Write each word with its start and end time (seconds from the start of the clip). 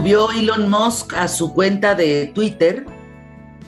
Subió 0.00 0.30
Elon 0.30 0.70
Musk 0.70 1.12
a 1.12 1.28
su 1.28 1.52
cuenta 1.52 1.94
de 1.94 2.32
Twitter 2.34 2.86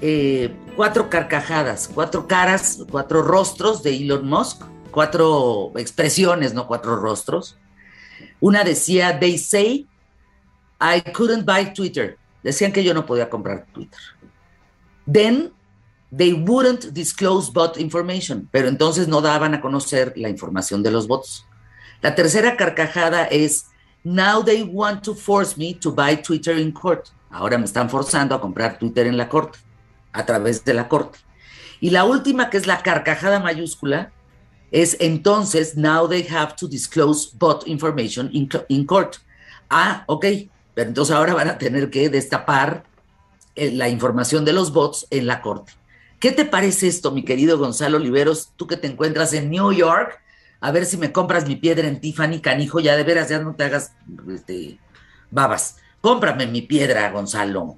eh, 0.00 0.51
cuatro 0.74 1.10
carcajadas, 1.10 1.90
cuatro 1.92 2.26
caras, 2.26 2.78
cuatro 2.90 3.21
rostros 3.21 3.82
de 3.82 3.94
Elon 3.99 4.26
Musk, 4.26 4.63
cuatro 4.90 5.72
expresiones, 5.76 6.54
no 6.54 6.67
cuatro 6.67 6.96
rostros. 6.96 7.58
Una 8.40 8.64
decía, 8.64 9.21
they 9.21 9.37
say 9.37 9.87
I 10.81 11.03
couldn't 11.13 11.45
buy 11.45 11.74
Twitter. 11.74 12.17
Decían 12.42 12.72
que 12.72 12.83
yo 12.83 12.94
no 12.94 13.04
podía 13.04 13.28
comprar 13.28 13.67
Twitter. 13.74 14.01
Then 15.04 15.53
they 16.16 16.33
wouldn't 16.33 16.94
disclose 16.94 17.52
bot 17.52 17.77
information, 17.78 18.48
pero 18.50 18.69
entonces 18.69 19.06
no 19.06 19.20
daban 19.20 19.52
a 19.52 19.60
conocer 19.60 20.14
la 20.16 20.30
información 20.30 20.83
de 20.83 20.92
los 20.92 21.06
bots. 21.06 21.44
La 22.00 22.14
tercera 22.14 22.56
carcajada 22.56 23.27
es, 23.27 23.66
now 24.05 24.42
they 24.42 24.62
want 24.62 25.02
to 25.05 25.15
force 25.15 25.56
me 25.56 25.74
to 25.74 25.91
buy 25.91 26.16
Twitter 26.16 26.59
in 26.59 26.73
court. 26.73 27.09
Ahora 27.30 27.59
me 27.59 27.65
están 27.65 27.88
forzando 27.88 28.34
a 28.34 28.41
comprar 28.41 28.78
Twitter 28.78 29.06
en 29.06 29.16
la 29.16 29.28
corte, 29.28 29.59
a 30.12 30.25
través 30.27 30.65
de 30.65 30.75
la 30.75 30.88
corte. 30.88 31.19
Y 31.80 31.91
la 31.91 32.05
última, 32.05 32.51
que 32.51 32.59
es 32.59 32.66
la 32.66 32.83
carcajada 32.83 33.41
mayúscula, 33.41 34.12
es 34.70 34.97
entonces, 35.01 35.77
now 35.77 36.09
they 36.09 36.27
have 36.28 36.55
to 36.56 36.69
disclose 36.69 37.30
bot 37.37 37.66
information 37.66 38.30
in, 38.33 38.48
in 38.69 38.87
court. 38.87 39.16
Ah, 39.69 40.05
ok, 40.06 40.27
pero 40.75 40.89
entonces 40.89 41.14
ahora 41.14 41.34
van 41.34 41.48
a 41.48 41.59
tener 41.59 41.91
que 41.91 42.09
destapar 42.09 42.84
eh, 43.55 43.70
la 43.73 43.89
información 43.89 44.45
de 44.45 44.53
los 44.53 44.73
bots 44.73 45.06
en 45.11 45.27
la 45.27 45.42
corte. 45.42 45.73
¿Qué 46.19 46.33
te 46.33 46.45
parece 46.45 46.87
esto, 46.87 47.11
mi 47.11 47.25
querido 47.25 47.59
Gonzalo 47.59 47.97
Oliveros, 47.97 48.53
tú 48.56 48.66
que 48.66 48.77
te 48.77 48.87
encuentras 48.87 49.33
en 49.33 49.50
New 49.50 49.72
York? 49.72 50.20
A 50.62 50.70
ver 50.70 50.86
si 50.86 50.96
me 50.96 51.12
compras 51.12 51.46
mi 51.46 51.56
piedra 51.56 51.86
en 51.86 52.00
Tiffany, 52.00 52.41
canijo, 52.41 52.80
ya 52.80 52.96
de 52.96 53.02
veras, 53.02 53.28
ya 53.28 53.41
no 53.41 53.55
te 53.55 53.64
hagas 53.64 53.92
este, 54.32 54.78
babas. 55.30 55.77
Cómprame 56.00 56.46
mi 56.46 56.62
piedra, 56.62 57.10
Gonzalo 57.10 57.77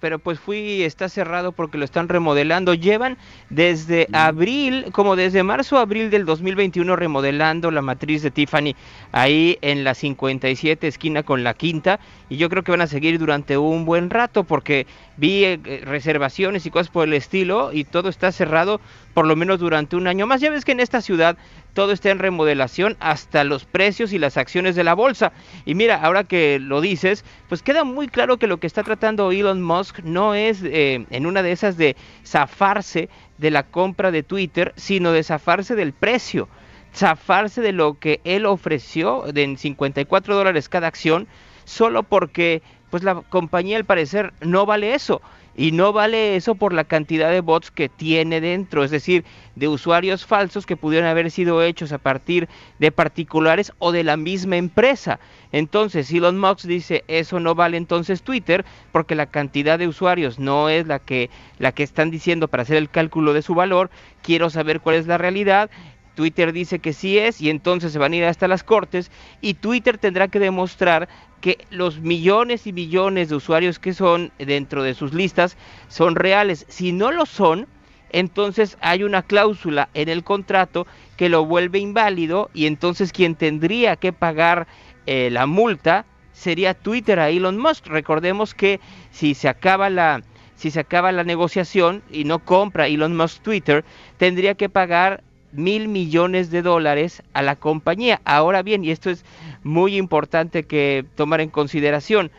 pero 0.00 0.18
pues 0.18 0.40
fui, 0.40 0.82
está 0.82 1.08
cerrado 1.08 1.52
porque 1.52 1.78
lo 1.78 1.84
están 1.84 2.08
remodelando. 2.08 2.74
Llevan 2.74 3.18
desde 3.50 4.08
abril, 4.12 4.86
como 4.92 5.16
desde 5.16 5.42
marzo 5.42 5.78
abril 5.78 6.10
del 6.10 6.24
2021 6.24 6.96
remodelando 6.96 7.70
la 7.70 7.82
matriz 7.82 8.22
de 8.22 8.30
Tiffany 8.30 8.74
ahí 9.12 9.58
en 9.60 9.84
la 9.84 9.94
57 9.94 10.86
esquina 10.86 11.22
con 11.22 11.44
la 11.44 11.54
quinta 11.54 12.00
y 12.28 12.36
yo 12.36 12.48
creo 12.48 12.62
que 12.62 12.70
van 12.70 12.80
a 12.80 12.86
seguir 12.86 13.18
durante 13.18 13.58
un 13.58 13.84
buen 13.84 14.10
rato 14.10 14.44
porque 14.44 14.86
vi 15.16 15.44
eh, 15.44 15.82
reservaciones 15.84 16.64
y 16.64 16.70
cosas 16.70 16.88
por 16.88 17.06
el 17.06 17.12
estilo 17.12 17.72
y 17.72 17.84
todo 17.84 18.08
está 18.08 18.32
cerrado 18.32 18.80
por 19.12 19.26
lo 19.26 19.36
menos 19.36 19.58
durante 19.58 19.96
un 19.96 20.06
año 20.06 20.26
más. 20.26 20.40
Ya 20.40 20.50
ves 20.50 20.64
que 20.64 20.72
en 20.72 20.80
esta 20.80 21.02
ciudad 21.02 21.36
todo 21.74 21.92
está 21.92 22.10
en 22.10 22.18
remodelación 22.18 22.96
hasta 23.00 23.44
los 23.44 23.64
precios 23.64 24.12
y 24.12 24.18
las 24.18 24.36
acciones 24.36 24.74
de 24.74 24.84
la 24.84 24.94
bolsa. 24.94 25.32
Y 25.64 25.74
mira, 25.74 25.96
ahora 26.02 26.24
que 26.24 26.58
lo 26.58 26.80
dices, 26.80 27.24
pues 27.48 27.62
queda 27.62 27.84
muy 27.84 28.08
claro 28.08 28.38
que 28.38 28.46
lo 28.46 28.58
que 28.58 28.66
está 28.66 28.82
tratando 28.82 29.32
Elon 29.42 29.62
Musk 29.62 30.00
no 30.00 30.34
es 30.34 30.62
eh, 30.62 31.06
en 31.10 31.26
una 31.26 31.42
de 31.42 31.52
esas 31.52 31.76
de 31.76 31.96
zafarse 32.24 33.08
de 33.38 33.50
la 33.50 33.64
compra 33.64 34.10
de 34.10 34.22
Twitter, 34.22 34.72
sino 34.76 35.12
de 35.12 35.22
zafarse 35.22 35.74
del 35.74 35.92
precio, 35.92 36.48
zafarse 36.94 37.60
de 37.60 37.72
lo 37.72 37.98
que 37.98 38.20
él 38.24 38.46
ofreció 38.46 39.24
de 39.32 39.42
en 39.42 39.58
54 39.58 40.34
dólares 40.34 40.68
cada 40.68 40.86
acción, 40.86 41.26
solo 41.64 42.02
porque 42.02 42.62
pues 42.90 43.02
la 43.02 43.16
compañía 43.22 43.76
al 43.76 43.84
parecer 43.84 44.32
no 44.40 44.66
vale 44.66 44.94
eso. 44.94 45.22
Y 45.56 45.72
no 45.72 45.92
vale 45.92 46.36
eso 46.36 46.54
por 46.54 46.72
la 46.72 46.84
cantidad 46.84 47.30
de 47.30 47.40
bots 47.40 47.70
que 47.70 47.88
tiene 47.88 48.40
dentro, 48.40 48.84
es 48.84 48.90
decir, 48.90 49.24
de 49.54 49.68
usuarios 49.68 50.24
falsos 50.24 50.64
que 50.64 50.76
pudieron 50.76 51.08
haber 51.08 51.30
sido 51.30 51.62
hechos 51.62 51.92
a 51.92 51.98
partir 51.98 52.48
de 52.78 52.90
particulares 52.90 53.72
o 53.78 53.92
de 53.92 54.02
la 54.02 54.16
misma 54.16 54.56
empresa. 54.56 55.20
Entonces, 55.52 56.10
Elon 56.10 56.38
Musk 56.38 56.64
dice, 56.64 57.04
eso 57.06 57.38
no 57.38 57.54
vale 57.54 57.76
entonces 57.76 58.22
Twitter 58.22 58.64
porque 58.92 59.14
la 59.14 59.26
cantidad 59.26 59.78
de 59.78 59.88
usuarios 59.88 60.38
no 60.38 60.70
es 60.70 60.86
la 60.86 60.98
que 60.98 61.28
la 61.58 61.72
que 61.72 61.82
están 61.82 62.10
diciendo 62.10 62.48
para 62.48 62.62
hacer 62.62 62.76
el 62.76 62.88
cálculo 62.88 63.34
de 63.34 63.42
su 63.42 63.54
valor. 63.54 63.90
Quiero 64.22 64.48
saber 64.48 64.80
cuál 64.80 64.96
es 64.96 65.06
la 65.06 65.18
realidad 65.18 65.70
Twitter 66.14 66.52
dice 66.52 66.78
que 66.78 66.92
sí 66.92 67.18
es 67.18 67.40
y 67.40 67.50
entonces 67.50 67.92
se 67.92 67.98
van 67.98 68.12
a 68.12 68.16
ir 68.16 68.24
hasta 68.24 68.48
las 68.48 68.64
cortes 68.64 69.10
y 69.40 69.54
Twitter 69.54 69.98
tendrá 69.98 70.28
que 70.28 70.38
demostrar 70.38 71.08
que 71.42 71.66
los 71.70 72.00
millones 72.00 72.66
y 72.66 72.72
millones 72.72 73.28
de 73.28 73.34
usuarios 73.34 73.78
que 73.78 73.92
son 73.92 74.32
dentro 74.38 74.82
de 74.82 74.94
sus 74.94 75.12
listas 75.12 75.58
son 75.88 76.14
reales. 76.14 76.64
Si 76.68 76.92
no 76.92 77.10
lo 77.10 77.26
son, 77.26 77.66
entonces 78.10 78.78
hay 78.80 79.02
una 79.02 79.22
cláusula 79.22 79.90
en 79.92 80.08
el 80.08 80.22
contrato 80.22 80.86
que 81.16 81.28
lo 81.28 81.44
vuelve 81.44 81.80
inválido 81.80 82.48
y 82.54 82.66
entonces 82.66 83.12
quien 83.12 83.34
tendría 83.34 83.96
que 83.96 84.12
pagar 84.12 84.68
eh, 85.06 85.30
la 85.30 85.46
multa 85.46 86.06
sería 86.32 86.74
Twitter 86.74 87.18
a 87.18 87.28
Elon 87.28 87.58
Musk. 87.58 87.88
Recordemos 87.88 88.54
que 88.54 88.80
si 89.10 89.34
se 89.34 89.48
acaba 89.48 89.90
la 89.90 90.22
si 90.54 90.70
se 90.70 90.78
acaba 90.78 91.10
la 91.10 91.24
negociación 91.24 92.04
y 92.08 92.22
no 92.22 92.38
compra 92.38 92.86
Elon 92.86 93.16
Musk 93.16 93.42
Twitter, 93.42 93.84
tendría 94.16 94.54
que 94.54 94.68
pagar 94.68 95.24
mil 95.52 95.88
millones 95.88 96.50
de 96.50 96.62
dólares 96.62 97.22
a 97.32 97.42
la 97.42 97.56
compañía. 97.56 98.20
Ahora 98.24 98.62
bien, 98.62 98.84
y 98.84 98.90
esto 98.90 99.10
es 99.10 99.24
muy 99.62 99.96
importante 99.96 100.64
que 100.64 101.04
tomar 101.14 101.40
en 101.40 101.50
consideración, 101.50 102.30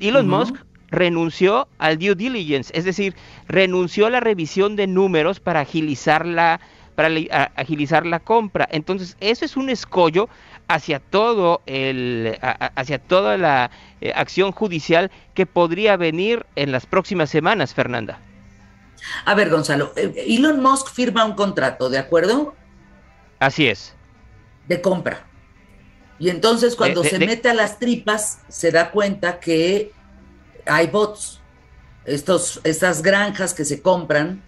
Elon 0.00 0.28
Musk 0.28 0.56
renunció 0.90 1.68
al 1.78 1.98
due 1.98 2.14
diligence, 2.14 2.72
es 2.76 2.84
decir, 2.84 3.14
renunció 3.46 4.06
a 4.06 4.10
la 4.10 4.20
revisión 4.20 4.76
de 4.76 4.86
números 4.86 5.40
para 5.40 5.60
agilizar 5.60 6.26
la, 6.26 6.60
para 6.94 7.08
agilizar 7.54 8.06
la 8.06 8.20
compra. 8.20 8.68
Entonces, 8.70 9.16
eso 9.20 9.44
es 9.44 9.56
un 9.56 9.70
escollo 9.70 10.28
hacia 10.68 11.00
todo 11.00 11.62
el 11.66 12.38
hacia 12.40 12.98
toda 12.98 13.36
la 13.36 13.70
eh, 14.00 14.12
acción 14.14 14.52
judicial 14.52 15.10
que 15.34 15.44
podría 15.44 15.96
venir 15.96 16.46
en 16.54 16.70
las 16.70 16.86
próximas 16.86 17.28
semanas, 17.30 17.74
Fernanda. 17.74 18.20
A 19.24 19.34
ver, 19.34 19.50
Gonzalo, 19.50 19.92
eh, 19.96 20.12
Elon 20.28 20.60
Musk 20.60 20.88
firma 20.88 21.24
un 21.24 21.34
contrato, 21.34 21.88
¿de 21.90 21.98
acuerdo? 21.98 22.54
Así 23.38 23.66
es. 23.66 23.94
De 24.68 24.80
compra. 24.80 25.26
Y 26.18 26.28
entonces 26.28 26.76
cuando 26.76 27.02
se 27.02 27.18
mete 27.18 27.48
a 27.48 27.54
las 27.54 27.78
tripas, 27.78 28.40
se 28.48 28.70
da 28.70 28.90
cuenta 28.90 29.40
que 29.40 29.92
hay 30.66 30.86
bots. 30.88 31.40
Estos, 32.04 32.60
estas 32.64 33.02
granjas 33.02 33.54
que 33.54 33.64
se 33.64 33.80
compran, 33.80 34.42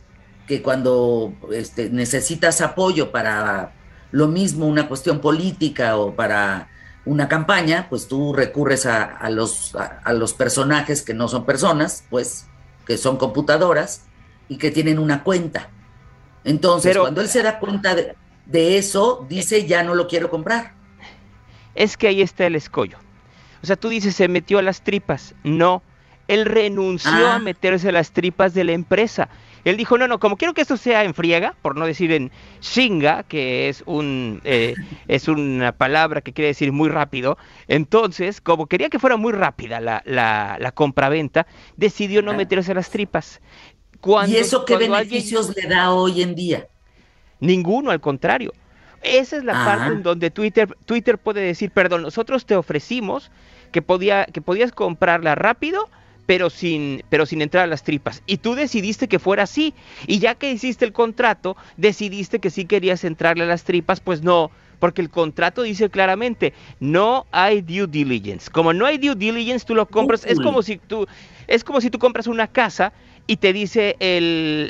que 0.46 0.62
cuando 0.62 1.34
este, 1.52 1.88
necesitas 1.90 2.60
apoyo 2.60 3.10
para 3.10 3.72
lo 4.10 4.28
mismo, 4.28 4.66
una 4.66 4.88
cuestión 4.88 5.20
política 5.20 5.96
o 5.96 6.14
para 6.14 6.68
una 7.06 7.28
campaña, 7.28 7.86
pues 7.88 8.06
tú 8.06 8.34
recurres 8.34 8.84
a, 8.84 9.28
los, 9.30 9.74
a 9.74 10.12
los 10.12 10.34
personajes 10.34 11.02
que 11.02 11.14
no 11.14 11.26
son 11.28 11.46
personas, 11.46 12.04
pues, 12.10 12.46
que 12.86 12.98
son 12.98 13.16
computadoras, 13.16 14.02
y 14.52 14.58
que 14.58 14.70
tienen 14.70 14.98
una 14.98 15.24
cuenta. 15.24 15.70
Entonces, 16.44 16.98
cuando 16.98 17.22
él 17.22 17.28
se 17.28 17.42
da 17.42 17.58
cuenta 17.58 17.94
de, 17.94 18.76
eso, 18.76 19.24
dice, 19.30 19.66
ya 19.66 19.82
no 19.82 19.94
lo 19.94 20.06
quiero 20.08 20.28
comprar. 20.28 20.74
Es 21.74 21.96
que 21.96 22.08
ahí 22.08 22.20
está 22.20 22.44
el 22.46 22.54
escollo. 22.54 22.98
O 23.62 23.66
sea, 23.66 23.76
tú 23.76 23.88
dices, 23.88 24.14
se 24.14 24.28
metió 24.28 24.58
a 24.58 24.62
las 24.62 24.82
tripas. 24.82 25.34
No, 25.42 25.82
él 26.28 26.44
renunció 26.44 27.28
a 27.28 27.36
ah. 27.36 27.38
meterse 27.38 27.88
a 27.88 27.92
las 27.92 28.12
tripas 28.12 28.52
de 28.52 28.64
la 28.64 28.72
empresa. 28.72 29.30
Él 29.64 29.76
dijo, 29.76 29.96
no, 29.96 30.08
no, 30.08 30.18
como 30.18 30.36
quiero 30.36 30.54
que 30.54 30.60
esto 30.60 30.76
sea 30.76 31.04
en 31.04 31.14
friega, 31.14 31.54
por 31.62 31.76
no 31.76 31.86
decir 31.86 32.10
en 32.12 32.32
shinga, 32.60 33.22
que 33.22 33.68
es, 33.68 33.84
un, 33.86 34.40
eh, 34.44 34.74
es 35.08 35.28
una 35.28 35.72
palabra 35.72 36.20
que 36.20 36.32
quiere 36.32 36.48
decir 36.48 36.72
muy 36.72 36.88
rápido, 36.88 37.38
entonces, 37.68 38.40
como 38.40 38.66
quería 38.66 38.90
que 38.90 38.98
fuera 38.98 39.16
muy 39.16 39.32
rápida 39.32 39.80
la, 39.80 40.02
la, 40.04 40.56
la 40.60 40.72
compraventa, 40.72 41.46
decidió 41.76 42.22
no 42.22 42.34
meterse 42.34 42.72
a 42.72 42.74
las 42.74 42.90
tripas. 42.90 43.40
¿Y 44.26 44.36
eso 44.36 44.64
qué 44.64 44.76
beneficios 44.76 45.54
le 45.54 45.68
da 45.68 45.92
hoy 45.92 46.22
en 46.22 46.34
día? 46.34 46.66
Ninguno, 47.40 47.90
al 47.90 48.00
contrario. 48.00 48.52
Esa 49.02 49.36
es 49.36 49.44
la 49.44 49.64
parte 49.64 49.92
en 49.92 50.02
donde 50.02 50.30
Twitter, 50.30 50.76
Twitter 50.84 51.18
puede 51.18 51.40
decir, 51.40 51.72
perdón, 51.72 52.02
nosotros 52.02 52.46
te 52.46 52.54
ofrecimos 52.54 53.30
que, 53.72 53.82
podía, 53.82 54.26
que 54.26 54.40
podías 54.40 54.70
comprarla 54.70 55.34
rápido, 55.34 55.88
pero 56.26 56.50
sin, 56.50 57.02
pero 57.08 57.26
sin 57.26 57.42
entrar 57.42 57.64
a 57.64 57.66
las 57.66 57.82
tripas. 57.82 58.22
Y 58.26 58.36
tú 58.36 58.54
decidiste 58.54 59.08
que 59.08 59.18
fuera 59.18 59.42
así. 59.42 59.74
Y 60.06 60.20
ya 60.20 60.36
que 60.36 60.52
hiciste 60.52 60.84
el 60.84 60.92
contrato, 60.92 61.56
decidiste 61.76 62.38
que 62.38 62.50
sí 62.50 62.64
querías 62.64 63.02
entrarle 63.02 63.44
a 63.44 63.48
las 63.48 63.64
tripas, 63.64 64.00
pues 64.00 64.22
no, 64.22 64.50
porque 64.82 65.00
el 65.00 65.10
contrato 65.10 65.62
dice 65.62 65.90
claramente, 65.90 66.54
no 66.80 67.26
hay 67.30 67.62
due 67.62 67.86
diligence. 67.86 68.50
Como 68.50 68.72
no 68.72 68.84
hay 68.84 68.98
due 68.98 69.14
diligence, 69.14 69.64
tú 69.64 69.76
lo 69.76 69.86
compras, 69.86 70.24
es 70.26 70.40
como 70.40 70.60
si 70.60 70.76
tú, 70.76 71.06
es 71.46 71.62
como 71.62 71.80
si 71.80 71.88
tú 71.88 72.00
compras 72.00 72.26
una 72.26 72.48
casa 72.48 72.92
y 73.28 73.36
te 73.36 73.52
dice 73.52 73.94
el, 74.00 74.68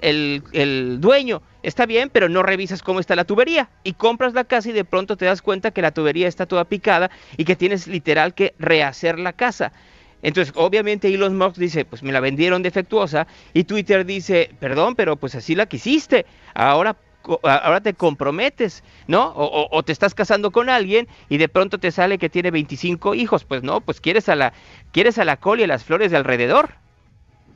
el, 0.53 1.01
dueño, 1.01 1.41
está 1.63 1.87
bien, 1.87 2.11
pero 2.13 2.29
no 2.29 2.43
revisas 2.43 2.83
cómo 2.83 3.01
está 3.01 3.17
la 3.17 3.25
tubería. 3.25 3.71
Y 3.85 3.95
compras 3.95 4.35
la 4.35 4.45
casa 4.45 4.69
y 4.69 4.73
de 4.73 4.85
pronto 4.85 5.17
te 5.17 5.25
das 5.25 5.41
cuenta 5.41 5.71
que 5.71 5.81
la 5.81 5.93
tubería 5.93 6.29
está 6.29 6.45
toda 6.45 6.67
picada 6.67 7.11
y 7.39 7.47
que 7.47 7.57
tienes 7.57 7.87
literal 7.87 8.35
que 8.35 8.53
rehacer 8.59 9.19
la 9.19 9.33
casa. 9.33 9.73
Entonces, 10.21 10.53
obviamente 10.59 11.09
Elon 11.09 11.39
Musk 11.39 11.57
dice, 11.57 11.87
pues 11.87 12.03
me 12.03 12.13
la 12.13 12.21
vendieron 12.21 12.63
defectuosa 12.63 13.27
y 13.55 13.65
Twitter 13.65 14.05
dice, 14.05 14.51
perdón, 14.61 14.95
pero 14.95 15.17
pues 15.17 15.35
así 15.37 15.55
la 15.55 15.65
quisiste. 15.65 16.27
Ahora 16.53 16.99
ahora 17.43 17.81
te 17.81 17.95
comprometes, 17.95 18.83
¿no? 19.07 19.33
O, 19.35 19.83
te 19.83 19.93
estás 19.93 20.15
casando 20.15 20.51
con 20.51 20.69
alguien 20.69 21.09
y 21.29 21.39
de 21.39 21.49
pronto 21.49 21.79
te 21.79 21.91
sale 21.91 22.19
que 22.19 22.29
tiene 22.29 22.51
25 22.51 23.15
hijos, 23.15 23.45
pues 23.45 23.63
no, 23.63 23.81
pues 23.81 24.01
quieres 24.01 24.29
a 24.29 24.37
la, 24.37 24.53
quieres 24.93 25.19
a 25.19 25.25
la 25.25 25.37
col 25.37 25.61
y 25.61 25.65
a 25.65 25.67
las 25.67 25.85
flores 25.85 26.11
de 26.11 26.17
alrededor. 26.17 26.75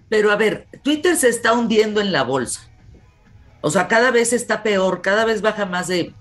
Pero 0.08 0.30
a 0.30 0.36
ver, 0.36 0.66
Twitter 0.82 1.16
se 1.16 1.28
está 1.28 1.52
hundiendo 1.52 2.00
en 2.00 2.12
la 2.12 2.22
bolsa. 2.22 2.70
O 3.60 3.70
sea, 3.70 3.88
cada 3.88 4.10
vez 4.10 4.32
está 4.32 4.62
peor, 4.62 5.02
cada 5.02 5.24
vez 5.24 5.42
baja 5.42 5.66
más 5.66 5.88
de, 5.88 6.14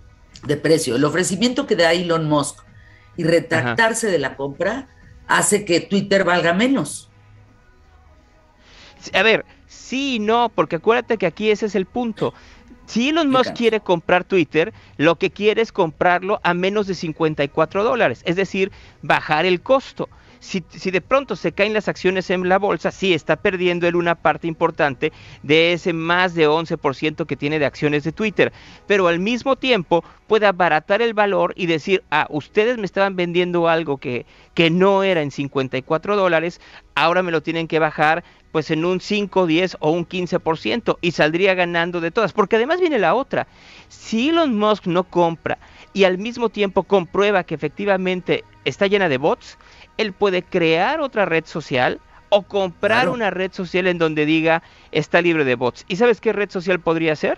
precio. 0.62 0.95
El 0.95 1.03
ofrecimiento 1.03 1.68
que 1.68 1.75
da 1.75 1.94
Elon 1.94 2.27
Musk 2.27 2.59
y 3.18 3.24
retractarse 3.24 4.09
de 4.09 4.19
la 4.19 4.36
compra 4.36 4.88
hace 5.27 5.65
que 5.65 5.81
Twitter 5.81 6.24
valga 6.24 6.53
menos. 6.53 7.09
A 9.13 9.24
ver, 9.24 9.45
sí 9.68 10.15
y 10.15 10.19
no, 10.19 10.50
porque 10.50 10.77
acuérdate 10.77 11.18
que 11.18 11.25
aquí 11.25 11.51
ese 11.51 11.68
es 11.68 11.75
el 11.75 11.86
punto. 11.86 12.33
Si 12.86 13.10
Elon 13.10 13.30
Musk 13.30 13.54
quiere 13.56 13.80
comprar 13.80 14.24
Twitter, 14.24 14.74
lo 14.98 15.16
que 15.16 15.32
quiere 15.32 15.62
es 15.62 15.72
comprarlo 15.72 16.40
a 16.44 16.54
menos 16.54 16.88
de 16.88 16.96
54 16.96 17.84
dólares, 17.84 18.22
es 18.26 18.36
decir, 18.36 18.72
bajar 19.02 19.46
el 19.46 19.62
costo. 19.62 20.08
Si, 20.45 20.63
si, 20.69 20.92
de 20.92 21.01
pronto 21.01 21.36
se 21.36 21.53
caen 21.53 21.74
las 21.74 21.88
acciones 21.88 22.30
en 22.30 22.47
la 22.47 22.59
bolsa, 22.59 22.92
sí 22.92 23.15
está 23.15 23.36
perdiendo 23.36 23.88
él 23.88 23.95
una 23.95 24.13
parte 24.13 24.45
importante 24.45 25.12
de 25.42 25.74
ese 25.74 25.92
más 25.92 26.36
de 26.36 26.47
11% 26.47 27.25
que 27.25 27.36
tiene 27.36 27.57
de 27.57 27.65
acciones 27.65 28.03
de 28.03 28.12
Twitter, 28.12 28.53
pero 28.86 29.07
al 29.07 29.18
mismo 29.18 29.56
tiempo 29.56 30.03
puede 30.27 30.45
abaratar 30.45 31.01
el 31.01 31.15
valor 31.15 31.53
y 31.57 31.65
decir, 31.65 32.03
ah, 32.12 32.27
ustedes 32.30 32.77
me 32.77 32.86
estaban 32.86 33.15
vendiendo 33.15 33.68
algo 33.68 33.97
que, 33.97 34.27
que 34.53 34.69
no 34.69 35.01
era 35.01 35.24
en 35.24 35.31
54 35.31 36.15
dólares, 36.15 36.62
ahora 36.94 37.24
me 37.24 37.31
lo 37.31 37.42
tienen 37.42 37.68
que 37.68 37.80
bajar 37.80 38.24
pues 38.51 38.71
en 38.71 38.86
un 38.86 39.01
5, 39.01 39.47
10 39.47 39.77
o 39.81 39.92
un 39.92 40.07
15% 40.07 40.97
y 41.01 41.12
saldría 41.12 41.56
ganando 41.56 42.00
de 42.00 42.12
todas. 42.12 42.31
Porque 42.31 42.56
además 42.56 42.80
viene 42.80 43.00
la 43.00 43.13
otra. 43.13 43.47
Si 43.89 44.30
Elon 44.30 44.57
Musk 44.57 44.86
no 44.86 45.03
compra 45.03 45.57
y 45.92 46.06
al 46.06 46.18
mismo 46.18 46.47
tiempo 46.47 46.83
comprueba 46.83 47.44
que 47.44 47.53
efectivamente 47.53 48.45
está 48.63 48.88
llena 48.88 49.09
de 49.09 49.18
bots, 49.18 49.57
él 49.97 50.13
puede 50.13 50.44
crear 50.44 51.01
otra 51.01 51.25
red 51.25 51.45
social 51.45 52.00
o 52.30 52.44
comprar 52.44 53.09
una 53.09 53.30
red 53.30 53.51
social 53.51 53.88
en 53.88 53.97
donde 53.97 54.25
diga 54.25 54.63
está 54.92 55.21
libre 55.21 55.45
de 55.45 55.56
bots. 55.56 55.86
¿Y 55.88 55.95
sabes 55.95 56.19
qué 56.19 56.33
red 56.33 56.50
social 56.50 56.80
podría 56.80 57.15
ser? 57.15 57.38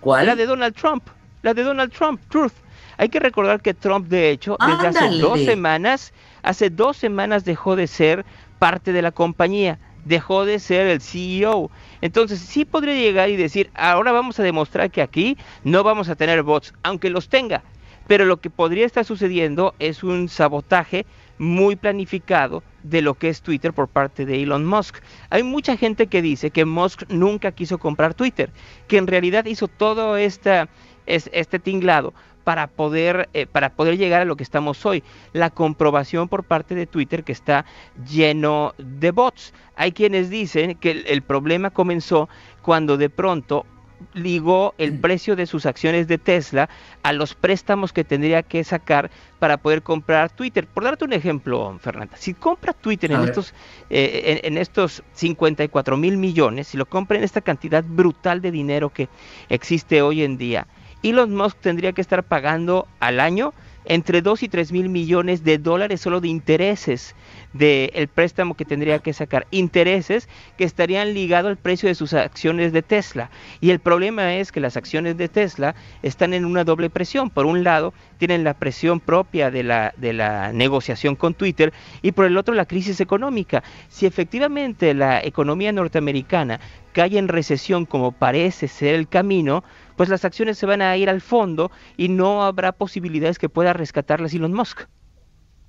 ¿Cuál? 0.00 0.26
La 0.26 0.36
de 0.36 0.46
Donald 0.46 0.74
Trump. 0.74 1.08
La 1.42 1.54
de 1.54 1.62
Donald 1.62 1.92
Trump, 1.92 2.20
Truth. 2.28 2.52
Hay 2.96 3.08
que 3.08 3.20
recordar 3.20 3.60
que 3.60 3.74
Trump, 3.74 4.08
de 4.08 4.30
hecho, 4.30 4.56
desde 4.66 4.88
hace 4.88 5.18
dos 5.18 5.40
semanas, 5.40 6.12
hace 6.42 6.70
dos 6.70 6.96
semanas 6.96 7.44
dejó 7.44 7.76
de 7.76 7.86
ser 7.86 8.24
parte 8.58 8.92
de 8.92 9.02
la 9.02 9.10
compañía, 9.10 9.78
dejó 10.04 10.44
de 10.44 10.58
ser 10.58 10.86
el 10.86 11.00
CEO. 11.00 11.70
Entonces 12.02 12.38
sí 12.38 12.64
podría 12.64 12.94
llegar 12.94 13.30
y 13.30 13.36
decir, 13.36 13.70
ahora 13.74 14.12
vamos 14.12 14.38
a 14.38 14.42
demostrar 14.42 14.90
que 14.90 15.02
aquí 15.02 15.36
no 15.64 15.82
vamos 15.82 16.08
a 16.08 16.14
tener 16.14 16.42
bots, 16.42 16.72
aunque 16.82 17.10
los 17.10 17.28
tenga. 17.28 17.62
Pero 18.06 18.24
lo 18.24 18.38
que 18.38 18.50
podría 18.50 18.86
estar 18.86 19.04
sucediendo 19.04 19.74
es 19.78 20.04
un 20.04 20.28
sabotaje 20.28 21.06
muy 21.38 21.76
planificado 21.76 22.62
de 22.82 23.02
lo 23.02 23.14
que 23.14 23.28
es 23.28 23.42
Twitter 23.42 23.72
por 23.72 23.88
parte 23.88 24.26
de 24.26 24.42
Elon 24.42 24.64
Musk. 24.64 24.98
Hay 25.30 25.42
mucha 25.42 25.76
gente 25.76 26.06
que 26.06 26.22
dice 26.22 26.50
que 26.50 26.64
Musk 26.64 27.04
nunca 27.08 27.52
quiso 27.52 27.78
comprar 27.78 28.14
Twitter, 28.14 28.50
que 28.88 28.98
en 28.98 29.06
realidad 29.06 29.46
hizo 29.46 29.68
todo 29.68 30.16
esta, 30.16 30.68
este 31.06 31.58
tinglado 31.58 32.14
para 32.44 32.66
poder, 32.66 33.28
eh, 33.32 33.46
para 33.46 33.70
poder 33.70 33.96
llegar 33.96 34.20
a 34.20 34.26
lo 34.26 34.36
que 34.36 34.42
estamos 34.42 34.84
hoy. 34.86 35.02
La 35.32 35.50
comprobación 35.50 36.28
por 36.28 36.44
parte 36.44 36.74
de 36.74 36.86
Twitter 36.86 37.24
que 37.24 37.32
está 37.32 37.64
lleno 38.08 38.74
de 38.78 39.10
bots. 39.10 39.54
Hay 39.76 39.92
quienes 39.92 40.30
dicen 40.30 40.76
que 40.76 40.90
el, 40.90 41.22
problema 41.22 41.70
comenzó 41.70 42.28
cuando 42.62 42.96
de 42.96 43.10
pronto 43.10 43.66
ligó 44.12 44.74
el 44.78 44.94
mm. 44.94 45.00
precio 45.00 45.36
de 45.36 45.46
sus 45.46 45.66
acciones 45.66 46.08
de 46.08 46.18
Tesla 46.18 46.68
a 47.02 47.12
los 47.12 47.34
préstamos 47.34 47.92
que 47.92 48.04
tendría 48.04 48.42
que 48.42 48.62
sacar 48.64 49.10
para 49.38 49.56
poder 49.56 49.82
comprar 49.82 50.30
Twitter. 50.30 50.66
Por 50.66 50.84
darte 50.84 51.04
un 51.04 51.12
ejemplo, 51.12 51.78
Fernanda, 51.80 52.16
si 52.16 52.34
compra 52.34 52.72
Twitter 52.72 53.12
en 53.12 53.22
estos, 53.22 53.54
eh, 53.90 54.40
en, 54.42 54.52
en, 54.52 54.58
estos 54.58 55.02
54 55.12 55.96
mil 55.96 56.16
millones, 56.16 56.68
si 56.68 56.76
lo 56.76 56.86
compra 56.86 57.18
en 57.18 57.24
esta 57.24 57.40
cantidad 57.40 57.84
brutal 57.86 58.40
de 58.40 58.50
dinero 58.50 58.90
que 58.90 59.08
existe 59.48 60.02
hoy 60.02 60.22
en 60.22 60.36
día, 60.36 60.66
Elon 61.02 61.34
Musk 61.34 61.58
tendría 61.60 61.92
que 61.92 62.00
estar 62.00 62.22
pagando 62.24 62.88
al 62.98 63.20
año 63.20 63.52
entre 63.84 64.22
2 64.22 64.42
y 64.44 64.48
3 64.48 64.72
mil 64.72 64.88
millones 64.88 65.44
de 65.44 65.58
dólares 65.58 66.00
solo 66.00 66.20
de 66.20 66.28
intereses 66.28 67.14
del 67.52 68.08
préstamo 68.08 68.54
que 68.54 68.64
tendría 68.64 68.98
que 68.98 69.12
sacar. 69.12 69.46
Intereses 69.50 70.28
que 70.58 70.64
estarían 70.64 71.14
ligados 71.14 71.50
al 71.50 71.56
precio 71.56 71.88
de 71.88 71.94
sus 71.94 72.12
acciones 72.12 72.72
de 72.72 72.82
Tesla. 72.82 73.30
Y 73.60 73.70
el 73.70 73.78
problema 73.78 74.34
es 74.34 74.52
que 74.52 74.60
las 74.60 74.76
acciones 74.76 75.16
de 75.16 75.28
Tesla 75.28 75.74
están 76.02 76.34
en 76.34 76.44
una 76.44 76.64
doble 76.64 76.90
presión. 76.90 77.30
Por 77.30 77.46
un 77.46 77.62
lado, 77.62 77.94
tienen 78.18 78.44
la 78.44 78.54
presión 78.54 79.00
propia 79.00 79.50
de 79.50 79.62
la, 79.62 79.94
de 79.96 80.12
la 80.12 80.52
negociación 80.52 81.16
con 81.16 81.34
Twitter 81.34 81.72
y 82.02 82.12
por 82.12 82.24
el 82.24 82.36
otro 82.36 82.54
la 82.54 82.66
crisis 82.66 83.00
económica. 83.00 83.62
Si 83.88 84.06
efectivamente 84.06 84.94
la 84.94 85.22
economía 85.22 85.72
norteamericana 85.72 86.60
cae 86.92 87.18
en 87.18 87.28
recesión 87.28 87.86
como 87.86 88.12
parece 88.12 88.68
ser 88.68 88.94
el 88.94 89.08
camino, 89.08 89.64
pues 89.96 90.08
las 90.08 90.24
acciones 90.24 90.58
se 90.58 90.66
van 90.66 90.82
a 90.82 90.96
ir 90.96 91.08
al 91.08 91.20
fondo 91.20 91.70
y 91.96 92.08
no 92.08 92.42
habrá 92.42 92.72
posibilidades 92.72 93.38
que 93.38 93.48
pueda 93.48 93.72
rescatarlas 93.72 94.34
Elon 94.34 94.52
Musk. 94.52 94.82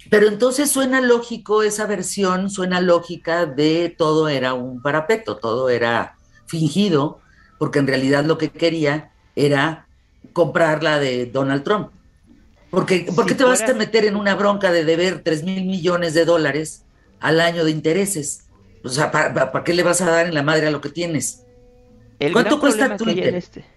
Pero 0.10 0.28
entonces 0.28 0.70
suena 0.70 1.02
lógico 1.02 1.64
esa 1.64 1.88
versión, 1.88 2.50
suena 2.50 2.82
lógica 2.82 3.46
de 3.46 3.94
todo 3.98 4.30
era 4.30 4.54
un 4.54 4.82
parapeto, 4.82 5.38
todo 5.38 5.70
era 5.70 6.16
fingido, 6.46 7.20
porque 7.58 7.80
en 7.80 7.88
realidad 7.88 8.24
lo 8.24 8.38
que 8.38 8.50
quería 8.50 9.12
era 9.36 9.88
comprar 10.34 10.84
la 10.84 11.00
de 11.00 11.26
Donald 11.26 11.64
Trump. 11.64 11.92
Porque, 12.70 13.08
¿Por 13.16 13.26
qué 13.26 13.36
te 13.36 13.46
vas 13.46 13.62
a 13.62 13.74
meter 13.74 14.06
en 14.06 14.16
una 14.16 14.36
bronca 14.36 14.72
de 14.72 14.84
deber 14.84 15.22
3 15.24 15.44
mil 15.44 15.66
millones 15.66 16.14
de 16.14 16.26
dólares 16.26 16.84
al 17.20 17.40
año 17.40 17.64
de 17.64 17.72
intereses? 17.72 18.48
O 18.84 18.90
sea, 18.90 19.12
¿para, 19.12 19.64
qué 19.64 19.74
le 19.74 19.82
vas 19.82 20.02
a 20.02 20.12
dar 20.12 20.28
en 20.28 20.34
la 20.34 20.44
madre 20.44 20.68
a 20.68 20.72
lo 20.72 20.82
que 20.82 20.90
tienes? 20.90 21.44
¿Cuánto 22.32 22.60
cuesta 22.60 22.98
Twitter? 22.98 23.34
Este 23.34 23.75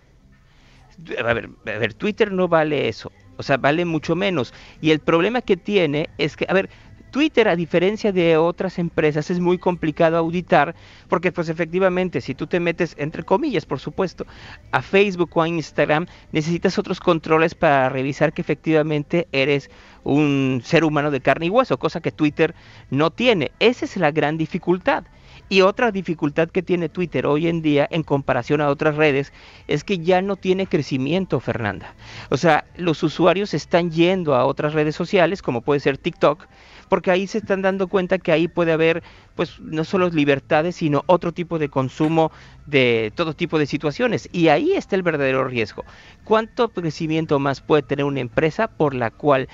a 1.18 1.32
ver, 1.32 1.50
a 1.66 1.78
ver, 1.78 1.94
Twitter 1.94 2.32
no 2.32 2.48
vale 2.48 2.88
eso, 2.88 3.12
o 3.36 3.42
sea, 3.42 3.56
vale 3.56 3.84
mucho 3.84 4.16
menos. 4.16 4.52
Y 4.80 4.90
el 4.90 5.00
problema 5.00 5.42
que 5.42 5.56
tiene 5.56 6.08
es 6.18 6.36
que, 6.36 6.46
a 6.48 6.54
ver, 6.54 6.68
Twitter, 7.10 7.48
a 7.48 7.56
diferencia 7.56 8.12
de 8.12 8.36
otras 8.36 8.78
empresas, 8.78 9.30
es 9.30 9.40
muy 9.40 9.58
complicado 9.58 10.16
auditar 10.16 10.74
porque 11.08 11.32
pues 11.32 11.48
efectivamente 11.48 12.20
si 12.20 12.34
tú 12.34 12.46
te 12.46 12.60
metes, 12.60 12.94
entre 12.98 13.22
comillas 13.22 13.64
por 13.64 13.80
supuesto, 13.80 14.26
a 14.72 14.82
Facebook 14.82 15.30
o 15.34 15.42
a 15.42 15.48
Instagram, 15.48 16.06
necesitas 16.32 16.78
otros 16.78 17.00
controles 17.00 17.54
para 17.54 17.88
revisar 17.88 18.32
que 18.32 18.42
efectivamente 18.42 19.26
eres 19.32 19.70
un 20.04 20.60
ser 20.64 20.84
humano 20.84 21.10
de 21.10 21.20
carne 21.20 21.46
y 21.46 21.50
hueso, 21.50 21.78
cosa 21.78 22.00
que 22.00 22.12
Twitter 22.12 22.54
no 22.90 23.10
tiene. 23.10 23.52
Esa 23.58 23.84
es 23.86 23.96
la 23.96 24.10
gran 24.10 24.36
dificultad. 24.36 25.04
Y 25.48 25.62
otra 25.62 25.90
dificultad 25.90 26.48
que 26.50 26.62
tiene 26.62 26.88
Twitter 26.88 27.26
hoy 27.26 27.48
en 27.48 27.62
día 27.62 27.88
en 27.90 28.02
comparación 28.02 28.60
a 28.60 28.68
otras 28.68 28.96
redes 28.96 29.32
es 29.66 29.82
que 29.82 29.98
ya 29.98 30.20
no 30.20 30.36
tiene 30.36 30.66
crecimiento, 30.66 31.40
Fernanda. 31.40 31.94
O 32.28 32.36
sea, 32.36 32.64
los 32.76 33.02
usuarios 33.02 33.54
están 33.54 33.90
yendo 33.90 34.34
a 34.34 34.44
otras 34.44 34.74
redes 34.74 34.94
sociales, 34.94 35.40
como 35.40 35.62
puede 35.62 35.80
ser 35.80 35.96
TikTok, 35.96 36.46
porque 36.88 37.10
ahí 37.10 37.26
se 37.26 37.38
están 37.38 37.62
dando 37.62 37.88
cuenta 37.88 38.18
que 38.18 38.32
ahí 38.32 38.48
puede 38.48 38.72
haber, 38.72 39.02
pues, 39.36 39.58
no 39.60 39.84
solo 39.84 40.08
libertades, 40.10 40.76
sino 40.76 41.02
otro 41.06 41.32
tipo 41.32 41.58
de 41.58 41.68
consumo 41.68 42.30
de 42.66 43.12
todo 43.14 43.34
tipo 43.34 43.58
de 43.58 43.66
situaciones. 43.66 44.28
Y 44.32 44.48
ahí 44.48 44.72
está 44.72 44.96
el 44.96 45.02
verdadero 45.02 45.44
riesgo. 45.44 45.84
¿Cuánto 46.24 46.68
crecimiento 46.70 47.38
más 47.38 47.60
puede 47.60 47.82
tener 47.82 48.04
una 48.04 48.20
empresa 48.20 48.68
por 48.68 48.94
la 48.94 49.10
cual 49.10 49.48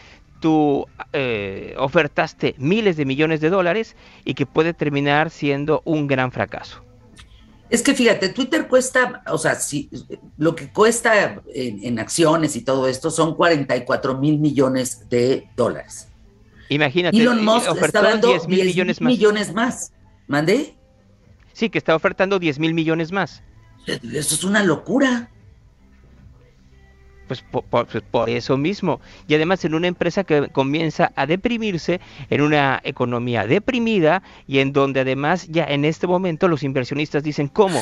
tú 0.44 0.86
eh, 1.14 1.74
ofertaste 1.78 2.54
miles 2.58 2.98
de 2.98 3.06
millones 3.06 3.40
de 3.40 3.48
dólares 3.48 3.96
y 4.26 4.34
que 4.34 4.44
puede 4.44 4.74
terminar 4.74 5.30
siendo 5.30 5.80
un 5.86 6.06
gran 6.06 6.32
fracaso. 6.32 6.82
Es 7.70 7.80
que 7.82 7.94
fíjate, 7.94 8.28
Twitter 8.28 8.68
cuesta, 8.68 9.22
o 9.28 9.38
sea, 9.38 9.54
si, 9.54 9.88
lo 10.36 10.54
que 10.54 10.70
cuesta 10.70 11.40
en, 11.54 11.98
acciones 11.98 12.56
y 12.56 12.60
todo 12.60 12.88
esto 12.88 13.10
son 13.10 13.36
44 13.36 14.18
mil 14.18 14.38
millones 14.38 15.08
de 15.08 15.48
dólares. 15.56 16.08
Imagínate, 16.68 17.16
Elon 17.16 17.42
Musk 17.42 17.74
está 17.82 18.02
dando 18.02 18.28
10 18.28 18.46
mil 18.46 18.66
millones 18.66 19.00
más. 19.00 19.10
millones 19.10 19.54
más. 19.54 19.92
¿Mandé? 20.26 20.76
Sí, 21.54 21.70
que 21.70 21.78
está 21.78 21.96
ofertando 21.96 22.38
10 22.38 22.58
mil 22.58 22.74
millones 22.74 23.12
más. 23.12 23.42
Eso 23.86 24.34
es 24.34 24.44
una 24.44 24.62
locura. 24.62 25.30
Pues, 27.26 27.44
pues 27.50 28.02
por, 28.10 28.28
eso 28.28 28.56
mismo. 28.56 29.00
Y 29.26 29.34
además 29.34 29.64
en 29.64 29.74
una 29.74 29.86
empresa 29.86 30.24
que 30.24 30.48
comienza 30.48 31.12
a 31.16 31.26
deprimirse, 31.26 32.00
en 32.28 32.42
una 32.42 32.80
economía 32.84 33.46
deprimida 33.46 34.22
y 34.46 34.58
en 34.58 34.72
donde 34.72 35.00
además 35.00 35.48
ya 35.48 35.64
en 35.64 35.84
este 35.84 36.06
momento 36.06 36.48
los 36.48 36.62
inversionistas 36.62 37.22
dicen, 37.22 37.48
¿cómo? 37.48 37.80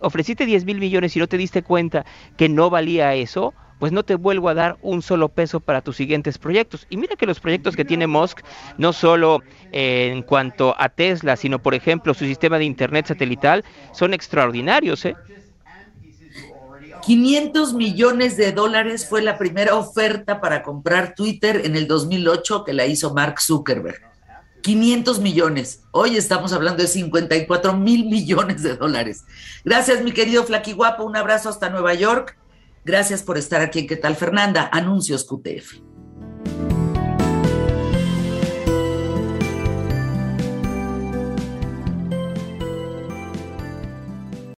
ofreciste 0.00 0.46
10 0.46 0.64
mil 0.64 0.78
millones 0.78 1.16
y 1.16 1.18
no 1.18 1.26
te 1.26 1.36
diste 1.36 1.62
cuenta 1.62 2.04
que 2.36 2.48
no 2.48 2.70
valía 2.70 3.14
eso, 3.14 3.54
pues 3.82 3.90
no 3.90 4.04
te 4.04 4.14
vuelvo 4.14 4.48
a 4.48 4.54
dar 4.54 4.76
un 4.80 5.02
solo 5.02 5.28
peso 5.28 5.58
para 5.58 5.80
tus 5.80 5.96
siguientes 5.96 6.38
proyectos. 6.38 6.86
Y 6.88 6.96
mira 6.96 7.16
que 7.16 7.26
los 7.26 7.40
proyectos 7.40 7.74
que 7.74 7.84
tiene 7.84 8.06
Musk, 8.06 8.40
no 8.78 8.92
solo 8.92 9.42
en 9.72 10.22
cuanto 10.22 10.76
a 10.78 10.88
Tesla, 10.88 11.34
sino 11.34 11.60
por 11.60 11.74
ejemplo 11.74 12.14
su 12.14 12.24
sistema 12.24 12.58
de 12.58 12.64
Internet 12.64 13.06
satelital, 13.06 13.64
son 13.92 14.14
extraordinarios. 14.14 15.04
¿eh? 15.04 15.16
500 17.02 17.74
millones 17.74 18.36
de 18.36 18.52
dólares 18.52 19.08
fue 19.08 19.22
la 19.22 19.36
primera 19.36 19.74
oferta 19.74 20.40
para 20.40 20.62
comprar 20.62 21.14
Twitter 21.16 21.62
en 21.64 21.74
el 21.74 21.88
2008 21.88 22.64
que 22.64 22.72
la 22.72 22.86
hizo 22.86 23.12
Mark 23.12 23.40
Zuckerberg. 23.40 24.00
500 24.62 25.18
millones. 25.18 25.82
Hoy 25.90 26.16
estamos 26.16 26.52
hablando 26.52 26.82
de 26.82 26.88
54 26.88 27.76
mil 27.76 28.06
millones 28.06 28.62
de 28.62 28.76
dólares. 28.76 29.24
Gracias, 29.64 30.04
mi 30.04 30.12
querido 30.12 30.44
Flaqui 30.44 30.72
Guapo. 30.72 31.02
Un 31.02 31.16
abrazo 31.16 31.48
hasta 31.48 31.70
Nueva 31.70 31.94
York. 31.94 32.38
Gracias 32.84 33.22
por 33.22 33.36
estar 33.36 33.60
aquí 33.60 33.86
¿Qué 33.86 33.96
tal, 33.96 34.14
Fernanda? 34.14 34.68
Anuncios 34.72 35.24
QTF. 35.24 35.91